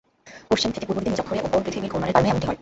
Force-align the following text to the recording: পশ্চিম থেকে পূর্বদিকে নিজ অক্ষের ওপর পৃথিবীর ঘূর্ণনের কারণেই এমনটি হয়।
পশ্চিম 0.49 0.69
থেকে 0.75 0.85
পূর্বদিকে 0.87 1.09
নিজ 1.13 1.21
অক্ষের 1.23 1.45
ওপর 1.47 1.59
পৃথিবীর 1.65 1.91
ঘূর্ণনের 1.93 2.13
কারণেই 2.15 2.31
এমনটি 2.33 2.47
হয়। 2.49 2.59